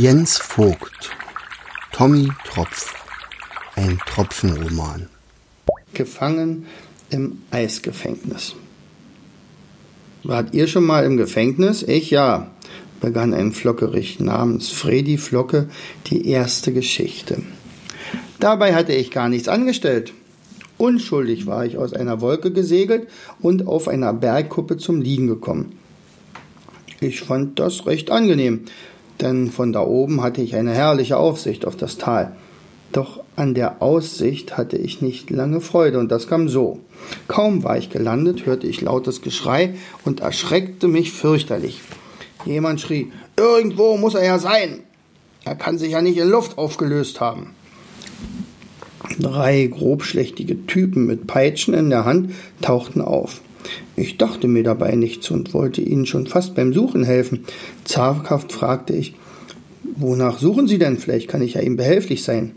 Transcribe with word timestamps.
Jens 0.00 0.38
Vogt 0.38 1.10
Tommy 1.90 2.28
Tropf 2.44 2.94
Ein 3.74 3.98
Tropfenroman 4.06 5.08
Gefangen 5.92 6.66
im 7.10 7.38
Eisgefängnis 7.50 8.54
Wart 10.22 10.54
ihr 10.54 10.68
schon 10.68 10.84
mal 10.84 11.04
im 11.04 11.16
Gefängnis? 11.16 11.82
Ich 11.82 12.12
ja, 12.12 12.52
begann 13.00 13.34
ein 13.34 13.50
Flockerich 13.50 14.20
namens 14.20 14.68
Fredi 14.68 15.18
Flocke 15.18 15.68
die 16.06 16.28
erste 16.28 16.72
Geschichte. 16.72 17.42
Dabei 18.38 18.76
hatte 18.76 18.92
ich 18.92 19.10
gar 19.10 19.28
nichts 19.28 19.48
angestellt. 19.48 20.12
Unschuldig 20.76 21.46
war 21.46 21.66
ich 21.66 21.76
aus 21.76 21.92
einer 21.92 22.20
Wolke 22.20 22.52
gesegelt 22.52 23.08
und 23.40 23.66
auf 23.66 23.88
einer 23.88 24.12
Bergkuppe 24.12 24.76
zum 24.76 25.00
Liegen 25.00 25.26
gekommen. 25.26 25.72
Ich 27.00 27.22
fand 27.22 27.58
das 27.58 27.86
recht 27.86 28.12
angenehm, 28.12 28.64
denn 29.20 29.50
von 29.50 29.72
da 29.72 29.80
oben 29.80 30.22
hatte 30.22 30.42
ich 30.42 30.54
eine 30.56 30.72
herrliche 30.72 31.16
Aufsicht 31.16 31.66
auf 31.66 31.76
das 31.76 31.98
Tal. 31.98 32.36
Doch 32.92 33.20
an 33.36 33.54
der 33.54 33.82
Aussicht 33.82 34.56
hatte 34.56 34.76
ich 34.76 35.02
nicht 35.02 35.30
lange 35.30 35.60
Freude, 35.60 35.98
und 35.98 36.10
das 36.10 36.26
kam 36.26 36.48
so. 36.48 36.80
Kaum 37.28 37.62
war 37.62 37.76
ich 37.76 37.90
gelandet, 37.90 38.46
hörte 38.46 38.66
ich 38.66 38.80
lautes 38.80 39.20
Geschrei 39.20 39.74
und 40.04 40.20
erschreckte 40.20 40.88
mich 40.88 41.12
fürchterlich. 41.12 41.80
Jemand 42.44 42.80
schrie, 42.80 43.12
irgendwo 43.36 43.96
muss 43.96 44.14
er 44.14 44.24
ja 44.24 44.38
sein. 44.38 44.80
Er 45.44 45.54
kann 45.54 45.78
sich 45.78 45.92
ja 45.92 46.02
nicht 46.02 46.18
in 46.18 46.28
Luft 46.28 46.58
aufgelöst 46.58 47.20
haben. 47.20 47.54
Drei 49.18 49.66
grobschlächtige 49.66 50.66
Typen 50.66 51.06
mit 51.06 51.26
Peitschen 51.26 51.74
in 51.74 51.90
der 51.90 52.04
Hand 52.04 52.32
tauchten 52.60 53.00
auf. 53.00 53.40
Ich 53.96 54.16
dachte 54.16 54.48
mir 54.48 54.62
dabei 54.62 54.94
nichts 54.94 55.30
und 55.30 55.54
wollte 55.54 55.80
ihnen 55.82 56.06
schon 56.06 56.26
fast 56.26 56.54
beim 56.54 56.72
Suchen 56.72 57.04
helfen. 57.04 57.44
Zaghaft 57.84 58.52
fragte 58.52 58.94
ich, 58.94 59.14
wonach 59.96 60.38
suchen 60.38 60.68
Sie 60.68 60.78
denn? 60.78 60.98
Vielleicht 60.98 61.28
kann 61.28 61.42
ich 61.42 61.54
ja 61.54 61.60
Ihnen 61.60 61.76
behilflich 61.76 62.22
sein. 62.22 62.52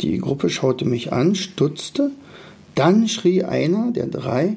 Die 0.00 0.18
Gruppe 0.18 0.50
schaute 0.50 0.84
mich 0.84 1.12
an, 1.12 1.34
stutzte, 1.34 2.12
dann 2.74 3.08
schrie 3.08 3.42
einer 3.42 3.90
der 3.90 4.06
drei, 4.06 4.56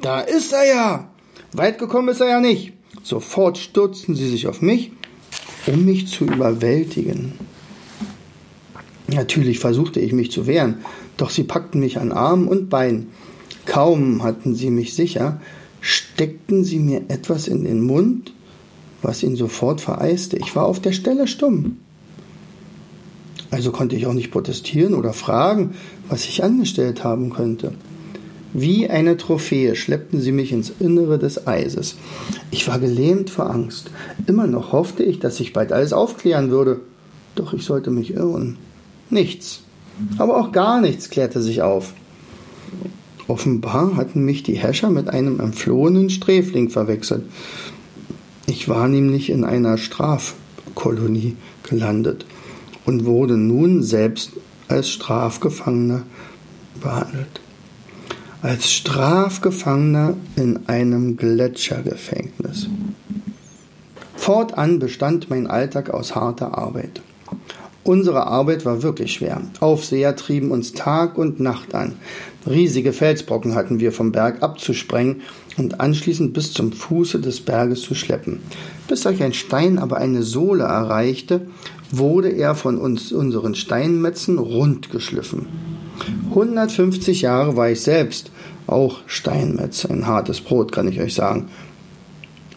da 0.00 0.20
ist 0.20 0.52
er 0.52 0.66
ja! 0.66 1.10
Weit 1.52 1.78
gekommen 1.78 2.08
ist 2.08 2.20
er 2.20 2.28
ja 2.28 2.40
nicht. 2.40 2.72
Sofort 3.02 3.58
stürzten 3.58 4.14
sie 4.14 4.28
sich 4.28 4.46
auf 4.46 4.62
mich, 4.62 4.92
um 5.66 5.84
mich 5.84 6.08
zu 6.08 6.24
überwältigen. 6.24 7.32
Natürlich 9.08 9.58
versuchte 9.58 10.00
ich 10.00 10.12
mich 10.12 10.30
zu 10.30 10.46
wehren, 10.46 10.84
doch 11.16 11.30
sie 11.30 11.44
packten 11.44 11.80
mich 11.80 11.98
an 11.98 12.12
Armen 12.12 12.46
und 12.48 12.68
Beinen. 12.68 13.08
Kaum 13.66 14.22
hatten 14.22 14.54
sie 14.54 14.70
mich 14.70 14.94
sicher, 14.94 15.40
steckten 15.80 16.64
sie 16.64 16.78
mir 16.78 17.02
etwas 17.08 17.48
in 17.48 17.64
den 17.64 17.82
Mund, 17.82 18.32
was 19.02 19.22
ihn 19.22 19.36
sofort 19.36 19.80
vereiste. 19.80 20.36
Ich 20.38 20.56
war 20.56 20.66
auf 20.66 20.80
der 20.80 20.92
Stelle 20.92 21.26
stumm. 21.26 21.78
Also 23.50 23.70
konnte 23.70 23.96
ich 23.96 24.06
auch 24.06 24.12
nicht 24.12 24.30
protestieren 24.30 24.94
oder 24.94 25.12
fragen, 25.12 25.74
was 26.08 26.24
ich 26.26 26.44
angestellt 26.44 27.04
haben 27.04 27.30
könnte. 27.30 27.72
Wie 28.52 28.88
eine 28.88 29.16
Trophäe 29.16 29.76
schleppten 29.76 30.20
sie 30.20 30.32
mich 30.32 30.52
ins 30.52 30.72
Innere 30.80 31.18
des 31.18 31.46
Eises. 31.46 31.96
Ich 32.50 32.66
war 32.66 32.78
gelähmt 32.78 33.30
vor 33.30 33.50
Angst. 33.50 33.90
Immer 34.26 34.46
noch 34.46 34.72
hoffte 34.72 35.02
ich, 35.02 35.18
dass 35.18 35.36
sich 35.36 35.52
bald 35.52 35.72
alles 35.72 35.92
aufklären 35.92 36.50
würde. 36.50 36.80
Doch 37.34 37.52
ich 37.52 37.62
sollte 37.62 37.90
mich 37.90 38.14
irren. 38.14 38.56
Nichts. 39.10 39.60
Aber 40.16 40.38
auch 40.38 40.52
gar 40.52 40.80
nichts 40.80 41.10
klärte 41.10 41.42
sich 41.42 41.62
auf. 41.62 41.92
Offenbar 43.28 43.96
hatten 43.96 44.24
mich 44.24 44.42
die 44.42 44.54
Herrscher 44.54 44.90
mit 44.90 45.10
einem 45.10 45.38
entflohenen 45.38 46.08
Sträfling 46.08 46.70
verwechselt. 46.70 47.24
Ich 48.46 48.68
war 48.68 48.88
nämlich 48.88 49.28
in 49.28 49.44
einer 49.44 49.76
Strafkolonie 49.76 51.36
gelandet 51.62 52.24
und 52.86 53.04
wurde 53.04 53.36
nun 53.36 53.82
selbst 53.82 54.32
als 54.68 54.88
Strafgefangener 54.88 56.04
behandelt. 56.80 57.40
Als 58.40 58.72
Strafgefangener 58.72 60.16
in 60.36 60.66
einem 60.66 61.18
Gletschergefängnis. 61.18 62.68
Fortan 64.16 64.78
bestand 64.78 65.28
mein 65.28 65.46
Alltag 65.46 65.90
aus 65.90 66.14
harter 66.14 66.56
Arbeit. 66.56 67.02
Unsere 67.84 68.26
Arbeit 68.26 68.66
war 68.66 68.82
wirklich 68.82 69.14
schwer. 69.14 69.40
Aufseher 69.60 70.14
trieben 70.14 70.50
uns 70.50 70.72
Tag 70.74 71.16
und 71.16 71.40
Nacht 71.40 71.74
an. 71.74 71.94
Riesige 72.46 72.92
Felsbrocken 72.92 73.54
hatten 73.54 73.80
wir 73.80 73.92
vom 73.92 74.12
Berg 74.12 74.42
abzusprengen 74.42 75.22
und 75.56 75.80
anschließend 75.80 76.32
bis 76.32 76.52
zum 76.52 76.72
Fuße 76.72 77.20
des 77.20 77.40
Berges 77.40 77.82
zu 77.82 77.94
schleppen. 77.94 78.40
Bis 78.86 79.02
solch 79.02 79.22
ein 79.22 79.34
Stein 79.34 79.78
aber 79.78 79.96
eine 79.96 80.22
Sohle 80.22 80.64
erreichte, 80.64 81.46
wurde 81.90 82.28
er 82.28 82.54
von 82.54 82.78
uns 82.78 83.12
unseren 83.12 83.54
Steinmetzen 83.54 84.38
rundgeschliffen. 84.38 85.46
150 86.30 87.22
Jahre 87.22 87.56
war 87.56 87.70
ich 87.70 87.80
selbst 87.80 88.30
auch 88.66 89.00
Steinmetz, 89.06 89.84
ein 89.86 90.06
hartes 90.06 90.40
Brot, 90.40 90.72
kann 90.72 90.88
ich 90.88 91.00
euch 91.00 91.14
sagen. 91.14 91.48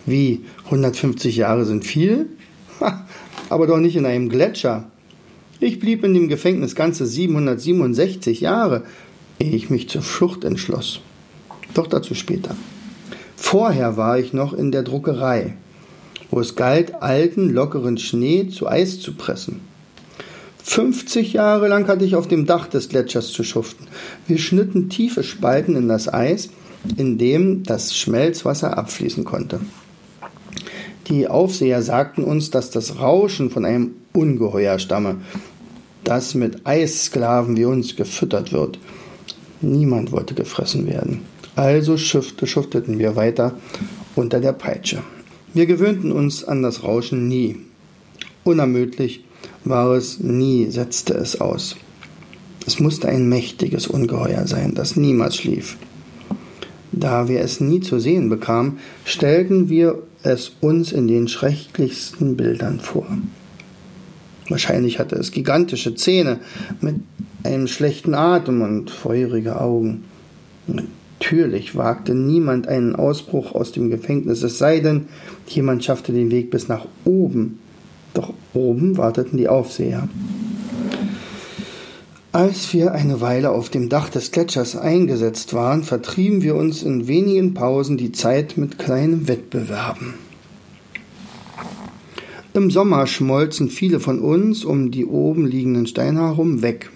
Wie 0.05 0.41
150 0.65 1.37
Jahre 1.37 1.65
sind 1.65 1.85
viel? 1.85 2.27
Ha, 2.79 3.05
aber 3.49 3.67
doch 3.67 3.77
nicht 3.77 3.95
in 3.95 4.05
einem 4.05 4.29
Gletscher. 4.29 4.91
Ich 5.59 5.79
blieb 5.79 6.03
in 6.03 6.13
dem 6.13 6.27
Gefängnis 6.27 6.75
ganze 6.75 7.05
767 7.05 8.41
Jahre, 8.41 8.83
ehe 9.39 9.55
ich 9.55 9.69
mich 9.69 9.89
zur 9.89 10.01
Flucht 10.01 10.43
entschloss. 10.43 11.01
Doch 11.73 11.87
dazu 11.87 12.15
später. 12.15 12.55
Vorher 13.35 13.97
war 13.97 14.19
ich 14.19 14.33
noch 14.33 14.53
in 14.53 14.71
der 14.71 14.83
Druckerei, 14.83 15.55
wo 16.29 16.39
es 16.39 16.55
galt, 16.55 17.01
alten, 17.01 17.49
lockeren 17.49 17.97
Schnee 17.97 18.47
zu 18.47 18.67
Eis 18.67 18.99
zu 18.99 19.13
pressen. 19.13 19.61
50 20.63 21.33
Jahre 21.33 21.67
lang 21.67 21.87
hatte 21.87 22.05
ich 22.05 22.15
auf 22.15 22.27
dem 22.27 22.45
Dach 22.45 22.67
des 22.67 22.89
Gletschers 22.89 23.31
zu 23.31 23.43
schuften. 23.43 23.87
Wir 24.27 24.37
schnitten 24.37 24.89
tiefe 24.89 25.23
Spalten 25.23 25.75
in 25.75 25.87
das 25.87 26.11
Eis, 26.13 26.49
in 26.97 27.17
dem 27.17 27.63
das 27.63 27.97
Schmelzwasser 27.97 28.77
abfließen 28.77 29.23
konnte. 29.23 29.59
Die 31.07 31.27
Aufseher 31.27 31.81
sagten 31.81 32.23
uns, 32.23 32.51
dass 32.51 32.69
das 32.69 32.99
Rauschen 32.99 33.49
von 33.49 33.65
einem 33.65 33.95
Ungeheuer 34.13 34.79
stamme, 34.79 35.17
das 36.03 36.35
mit 36.35 36.65
Eissklaven 36.65 37.57
wie 37.57 37.65
uns 37.65 37.95
gefüttert 37.95 38.53
wird. 38.53 38.79
Niemand 39.61 40.11
wollte 40.11 40.33
gefressen 40.33 40.87
werden. 40.87 41.21
Also 41.55 41.97
schufteten 41.97 42.99
wir 42.99 43.15
weiter 43.15 43.55
unter 44.15 44.39
der 44.39 44.53
Peitsche. 44.53 45.03
Wir 45.53 45.65
gewöhnten 45.65 46.11
uns 46.11 46.43
an 46.43 46.61
das 46.61 46.83
Rauschen 46.83 47.27
nie. 47.27 47.57
Unermüdlich 48.43 49.25
war 49.63 49.91
es, 49.91 50.19
nie 50.19 50.69
setzte 50.69 51.13
es 51.13 51.39
aus. 51.39 51.75
Es 52.65 52.79
musste 52.79 53.09
ein 53.09 53.27
mächtiges 53.27 53.87
Ungeheuer 53.87 54.47
sein, 54.47 54.73
das 54.75 54.95
niemals 54.95 55.35
schlief. 55.35 55.77
Da 56.91 57.27
wir 57.27 57.41
es 57.41 57.59
nie 57.59 57.79
zu 57.79 57.99
sehen 57.99 58.29
bekamen, 58.29 58.79
stellten 59.05 59.69
wir 59.69 59.99
es 60.23 60.51
uns 60.61 60.91
in 60.91 61.07
den 61.07 61.27
schrecklichsten 61.27 62.37
Bildern 62.37 62.79
vor. 62.79 63.07
Wahrscheinlich 64.49 64.99
hatte 64.99 65.15
es 65.15 65.31
gigantische 65.31 65.95
Zähne 65.95 66.39
mit 66.81 66.95
einem 67.43 67.67
schlechten 67.67 68.13
Atem 68.13 68.61
und 68.61 68.89
feurige 68.89 69.59
Augen. 69.59 70.05
Natürlich 70.67 71.75
wagte 71.75 72.15
niemand 72.15 72.67
einen 72.67 72.95
Ausbruch 72.95 73.53
aus 73.53 73.71
dem 73.71 73.89
Gefängnis, 73.89 74.43
es 74.43 74.57
sei 74.57 74.79
denn, 74.79 75.05
jemand 75.47 75.83
schaffte 75.83 76.11
den 76.11 76.31
Weg 76.31 76.49
bis 76.49 76.67
nach 76.67 76.85
oben. 77.05 77.59
Doch 78.13 78.33
oben 78.53 78.97
warteten 78.97 79.37
die 79.37 79.47
Aufseher. 79.47 80.09
Als 82.33 82.73
wir 82.73 82.93
eine 82.93 83.19
Weile 83.19 83.51
auf 83.51 83.69
dem 83.69 83.89
Dach 83.89 84.09
des 84.09 84.31
Gletschers 84.31 84.77
eingesetzt 84.77 85.53
waren, 85.53 85.83
vertrieben 85.83 86.41
wir 86.41 86.55
uns 86.55 86.81
in 86.81 87.07
wenigen 87.07 87.53
Pausen 87.53 87.97
die 87.97 88.13
Zeit 88.13 88.57
mit 88.57 88.79
kleinen 88.79 89.27
Wettbewerben. 89.27 90.13
Im 92.53 92.71
Sommer 92.71 93.05
schmolzen 93.07 93.69
viele 93.69 93.99
von 93.99 94.19
uns 94.19 94.65
um 94.65 94.91
die 94.91 95.05
oben 95.05 95.45
liegenden 95.45 95.87
Steine 95.87 96.21
herum 96.21 96.61
weg. 96.61 96.89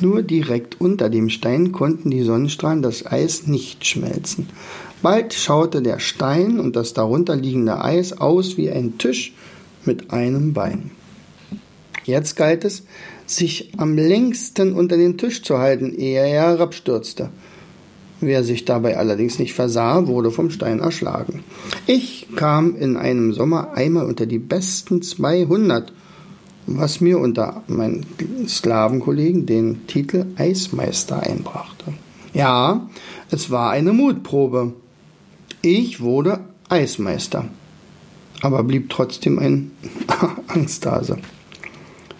Nur 0.00 0.22
direkt 0.22 0.80
unter 0.80 1.10
dem 1.10 1.28
Stein 1.28 1.72
konnten 1.72 2.10
die 2.10 2.22
Sonnenstrahlen 2.22 2.82
das 2.82 3.06
Eis 3.06 3.46
nicht 3.46 3.86
schmelzen. 3.86 4.48
Bald 5.02 5.34
schaute 5.34 5.82
der 5.82 5.98
Stein 5.98 6.58
und 6.58 6.76
das 6.76 6.94
darunter 6.94 7.36
liegende 7.36 7.82
Eis 7.82 8.12
aus 8.12 8.56
wie 8.56 8.70
ein 8.70 8.98
Tisch 8.98 9.34
mit 9.84 10.12
einem 10.12 10.52
Bein. 10.52 10.90
Jetzt 12.04 12.36
galt 12.36 12.64
es, 12.64 12.84
sich 13.26 13.72
am 13.76 13.96
längsten 13.96 14.74
unter 14.74 14.96
den 14.96 15.18
Tisch 15.18 15.42
zu 15.42 15.58
halten, 15.58 15.92
ehe 15.92 16.20
er 16.20 16.26
herabstürzte. 16.26 17.30
Wer 18.20 18.44
sich 18.44 18.64
dabei 18.64 18.98
allerdings 18.98 19.38
nicht 19.40 19.52
versah, 19.52 20.06
wurde 20.06 20.30
vom 20.30 20.50
Stein 20.50 20.78
erschlagen. 20.78 21.42
Ich 21.86 22.28
kam 22.36 22.76
in 22.76 22.96
einem 22.96 23.32
Sommer 23.32 23.72
einmal 23.74 24.06
unter 24.06 24.26
die 24.26 24.38
besten 24.38 25.02
200, 25.02 25.92
was 26.66 27.00
mir 27.00 27.18
unter 27.18 27.62
meinen 27.66 28.06
Sklavenkollegen 28.46 29.46
den 29.46 29.86
Titel 29.86 30.26
Eismeister 30.36 31.22
einbrachte. 31.22 31.92
Ja, 32.32 32.88
es 33.30 33.50
war 33.50 33.70
eine 33.70 33.92
Mutprobe. 33.92 34.72
Ich 35.60 36.00
wurde 36.00 36.40
Eismeister. 36.68 37.44
aber 38.40 38.64
blieb 38.64 38.90
trotzdem 38.90 39.38
ein 39.38 39.70
Angsthase. 40.48 41.18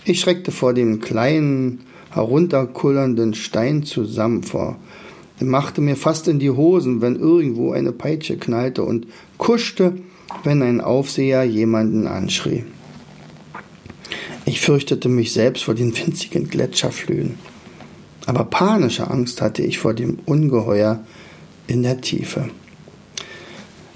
Ich 0.05 0.21
schreckte 0.21 0.53
vor 0.53 0.75
dem 0.75 1.01
kleinen, 1.01 1.81
herunterkullernden 2.11 3.35
Stein 3.35 3.83
zusammen 3.85 4.43
vor, 4.43 4.77
machte 5.41 5.81
mir 5.81 5.97
fast 5.97 6.29
in 6.29 6.39
die 6.39 6.51
Hosen, 6.51 7.01
wenn 7.01 7.17
irgendwo 7.17 7.73
eine 7.73 7.93
Peitsche 7.93 8.37
knallte 8.37 8.85
und 8.85 9.07
kuschte, 9.39 9.95
wenn 10.45 10.63
ein 10.63 10.81
Aufseher 10.81 11.45
jemanden 11.45 12.07
anschrie. 12.07 12.65
Ich 14.53 14.61
fürchtete 14.61 15.09
mich 15.09 15.33
selbst 15.33 15.65
vor 15.65 15.73
den 15.73 15.97
winzigen 15.97 16.47
Gletscherflöhen. 16.47 17.37
Aber 18.27 18.45
panische 18.45 19.11
Angst 19.11 19.41
hatte 19.41 19.63
ich 19.63 19.79
vor 19.79 19.95
dem 19.95 20.19
Ungeheuer 20.27 21.03
in 21.69 21.83
der 21.83 22.03
Tiefe. 22.03 22.51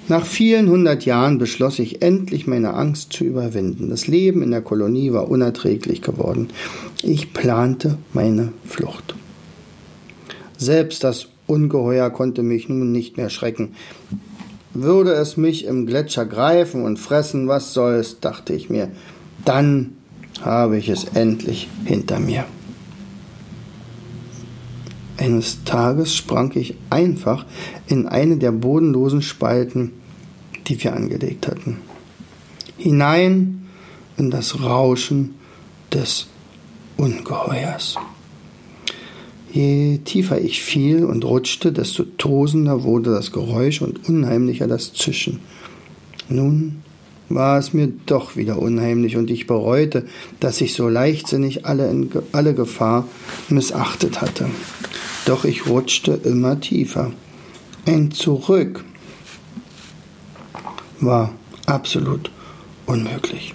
Nach 0.08 0.24
vielen 0.24 0.70
hundert 0.70 1.04
Jahren 1.04 1.36
beschloss 1.36 1.78
ich 1.78 2.00
endlich 2.00 2.46
meine 2.46 2.72
Angst 2.72 3.12
zu 3.12 3.24
überwinden. 3.24 3.90
Das 3.90 4.06
Leben 4.06 4.40
in 4.40 4.50
der 4.50 4.62
Kolonie 4.62 5.12
war 5.12 5.28
unerträglich 5.28 6.00
geworden. 6.00 6.48
Ich 7.02 7.34
plante 7.34 7.98
meine 8.14 8.54
Flucht. 8.64 9.14
Selbst 10.56 11.04
das 11.04 11.28
Ungeheuer 11.46 12.08
konnte 12.08 12.42
mich 12.42 12.70
nun 12.70 12.92
nicht 12.92 13.18
mehr 13.18 13.28
schrecken. 13.28 13.74
Würde 14.72 15.12
es 15.12 15.36
mich 15.36 15.66
im 15.66 15.84
Gletscher 15.84 16.24
greifen 16.24 16.82
und 16.82 16.98
fressen, 16.98 17.46
was 17.46 17.74
soll's, 17.74 18.20
dachte 18.20 18.54
ich 18.54 18.70
mir. 18.70 18.90
Dann 19.44 19.92
habe 20.44 20.78
ich 20.78 20.88
es 20.88 21.04
endlich 21.04 21.68
hinter 21.84 22.20
mir. 22.20 22.44
Eines 25.18 25.64
Tages 25.64 26.14
sprang 26.14 26.52
ich 26.54 26.74
einfach 26.90 27.46
in 27.86 28.06
eine 28.06 28.36
der 28.36 28.52
bodenlosen 28.52 29.22
Spalten, 29.22 29.92
die 30.66 30.82
wir 30.82 30.94
angelegt 30.94 31.46
hatten. 31.46 31.78
Hinein 32.76 33.66
in 34.18 34.30
das 34.30 34.62
Rauschen 34.62 35.34
des 35.92 36.26
Ungeheuers. 36.96 37.96
Je 39.52 39.98
tiefer 40.04 40.40
ich 40.40 40.62
fiel 40.62 41.04
und 41.04 41.24
rutschte, 41.24 41.72
desto 41.72 42.04
tosender 42.04 42.82
wurde 42.82 43.10
das 43.10 43.32
Geräusch 43.32 43.80
und 43.80 44.06
unheimlicher 44.08 44.66
das 44.66 44.92
Zischen. 44.92 45.40
Nun 46.28 46.82
war 47.28 47.58
es 47.58 47.72
mir 47.72 47.92
doch 48.06 48.36
wieder 48.36 48.58
unheimlich 48.58 49.16
und 49.16 49.30
ich 49.30 49.46
bereute, 49.46 50.06
dass 50.40 50.60
ich 50.60 50.74
so 50.74 50.88
leichtsinnig 50.88 51.66
alle, 51.66 51.88
in, 51.90 52.10
alle 52.32 52.54
Gefahr 52.54 53.06
missachtet 53.48 54.20
hatte. 54.20 54.48
Doch 55.24 55.44
ich 55.44 55.66
rutschte 55.66 56.12
immer 56.24 56.60
tiefer. 56.60 57.12
Ein 57.86 58.10
Zurück 58.10 58.84
war 61.00 61.32
absolut 61.66 62.30
unmöglich. 62.86 63.54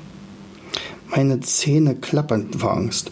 Meine 1.08 1.40
Zähne 1.42 1.96
klappernd 1.96 2.56
vor 2.58 2.74
Angst. 2.74 3.12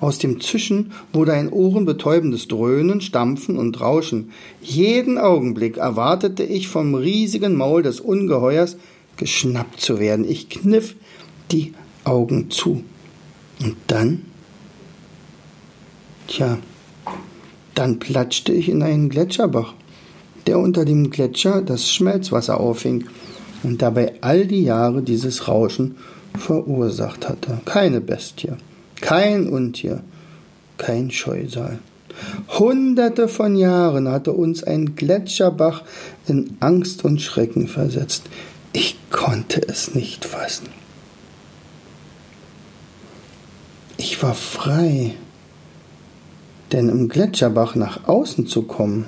Aus 0.00 0.18
dem 0.18 0.40
Zischen 0.40 0.92
wurde 1.12 1.32
ein 1.32 1.48
ohrenbetäubendes 1.48 2.46
Dröhnen, 2.46 3.00
Stampfen 3.00 3.56
und 3.56 3.80
Rauschen. 3.80 4.30
Jeden 4.60 5.18
Augenblick 5.18 5.76
erwartete 5.76 6.44
ich 6.44 6.68
vom 6.68 6.94
riesigen 6.94 7.56
Maul 7.56 7.82
des 7.82 8.00
Ungeheuers 8.00 8.76
geschnappt 9.18 9.80
zu 9.80 10.00
werden. 10.00 10.28
Ich 10.28 10.48
kniff 10.48 10.96
die 11.50 11.74
Augen 12.04 12.50
zu. 12.50 12.82
Und 13.60 13.76
dann? 13.86 14.22
Tja, 16.28 16.58
dann 17.74 17.98
platschte 17.98 18.52
ich 18.52 18.68
in 18.68 18.82
einen 18.82 19.08
Gletscherbach, 19.08 19.74
der 20.46 20.58
unter 20.58 20.84
dem 20.84 21.10
Gletscher 21.10 21.62
das 21.62 21.90
Schmelzwasser 21.90 22.58
auffing 22.58 23.04
und 23.62 23.82
dabei 23.82 24.14
all 24.20 24.46
die 24.46 24.62
Jahre 24.62 25.02
dieses 25.02 25.48
Rauschen 25.48 25.96
verursacht 26.38 27.28
hatte. 27.28 27.60
Keine 27.64 28.00
Bestie, 28.00 28.52
kein 29.00 29.48
Untier, 29.48 30.02
kein 30.76 31.10
Scheusal. 31.10 31.78
Hunderte 32.58 33.28
von 33.28 33.56
Jahren 33.56 34.08
hatte 34.08 34.32
uns 34.32 34.64
ein 34.64 34.96
Gletscherbach 34.96 35.82
in 36.26 36.56
Angst 36.60 37.04
und 37.04 37.20
Schrecken 37.20 37.68
versetzt. 37.68 38.24
Ich 38.72 38.96
konnte 39.10 39.66
es 39.66 39.94
nicht 39.94 40.24
fassen. 40.24 40.68
Ich 43.96 44.22
war 44.22 44.34
frei, 44.34 45.14
denn 46.72 46.88
im 46.88 47.08
Gletscherbach 47.08 47.74
nach 47.74 48.06
außen 48.06 48.46
zu 48.46 48.62
kommen, 48.62 49.06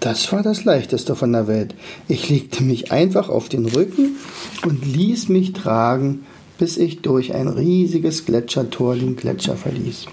das 0.00 0.30
war 0.30 0.42
das 0.42 0.64
Leichteste 0.64 1.16
von 1.16 1.32
der 1.32 1.48
Welt. 1.48 1.74
Ich 2.06 2.28
legte 2.28 2.62
mich 2.62 2.92
einfach 2.92 3.28
auf 3.28 3.48
den 3.48 3.66
Rücken 3.66 4.16
und 4.64 4.86
ließ 4.86 5.28
mich 5.28 5.52
tragen, 5.52 6.24
bis 6.58 6.76
ich 6.76 7.02
durch 7.02 7.34
ein 7.34 7.48
riesiges 7.48 8.24
Gletschertor 8.24 8.94
den 8.94 9.16
Gletscher 9.16 9.56
verließ. 9.56 10.06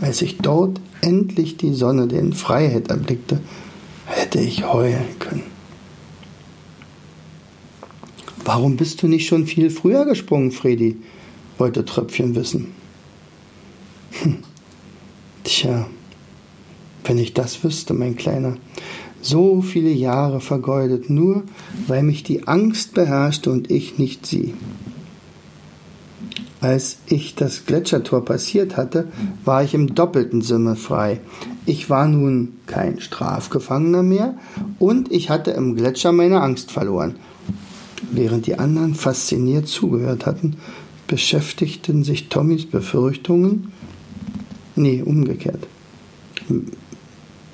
Als 0.00 0.22
ich 0.22 0.38
dort 0.38 0.80
endlich 1.02 1.58
die 1.58 1.74
Sonne 1.74 2.04
in 2.16 2.32
Freiheit 2.32 2.88
erblickte, 2.88 3.40
hätte 4.06 4.40
ich 4.40 4.64
heulen 4.72 5.18
können. 5.18 5.51
Warum 8.44 8.76
bist 8.76 9.02
du 9.02 9.08
nicht 9.08 9.26
schon 9.26 9.46
viel 9.46 9.70
früher 9.70 10.04
gesprungen, 10.04 10.50
Freddy? 10.50 10.96
wollte 11.58 11.84
Tröpfchen 11.84 12.34
wissen. 12.34 12.68
Hm. 14.22 14.38
Tja, 15.44 15.86
wenn 17.04 17.18
ich 17.18 17.34
das 17.34 17.62
wüsste, 17.62 17.94
mein 17.94 18.16
Kleiner. 18.16 18.56
So 19.20 19.62
viele 19.62 19.90
Jahre 19.90 20.40
vergeudet, 20.40 21.08
nur 21.08 21.44
weil 21.86 22.02
mich 22.02 22.24
die 22.24 22.48
Angst 22.48 22.94
beherrschte 22.94 23.52
und 23.52 23.70
ich 23.70 23.98
nicht 23.98 24.26
sie. 24.26 24.54
Als 26.60 26.98
ich 27.06 27.34
das 27.34 27.66
Gletschertor 27.66 28.24
passiert 28.24 28.76
hatte, 28.76 29.08
war 29.44 29.64
ich 29.64 29.74
im 29.74 29.94
doppelten 29.94 30.42
Sinne 30.42 30.76
frei. 30.76 31.20
Ich 31.66 31.90
war 31.90 32.06
nun 32.06 32.54
kein 32.66 33.00
Strafgefangener 33.00 34.02
mehr 34.02 34.34
und 34.78 35.10
ich 35.10 35.30
hatte 35.30 35.52
im 35.52 35.76
Gletscher 35.76 36.12
meine 36.12 36.40
Angst 36.40 36.70
verloren. 36.70 37.16
Während 38.14 38.46
die 38.46 38.58
anderen 38.58 38.94
fasziniert 38.94 39.68
zugehört 39.68 40.26
hatten, 40.26 40.56
beschäftigten 41.06 42.04
sich 42.04 42.28
Tommys 42.28 42.66
Befürchtungen, 42.66 43.72
nee, 44.76 45.02
umgekehrt. 45.02 45.66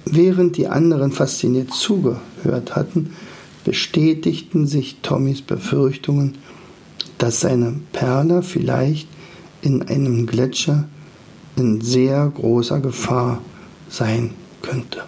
Während 0.04 0.56
die 0.56 0.66
anderen 0.66 1.12
fasziniert 1.12 1.72
zugehört 1.72 2.74
hatten, 2.74 3.10
bestätigten 3.64 4.66
sich 4.66 4.96
Tommys 5.02 5.42
Befürchtungen, 5.42 6.38
dass 7.18 7.40
seine 7.40 7.78
Perle 7.92 8.42
vielleicht 8.42 9.08
in 9.62 9.82
einem 9.82 10.26
Gletscher 10.26 10.88
in 11.56 11.80
sehr 11.80 12.32
großer 12.34 12.80
Gefahr 12.80 13.42
sein 13.88 14.30
könnte. 14.62 15.04